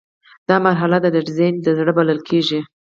دا 0.47 0.55
مرحله 0.65 0.97
د 1.01 1.07
ډیزاین 1.27 1.55
زړه 1.79 1.91
بلل 1.97 2.19
کیږي. 2.29 2.59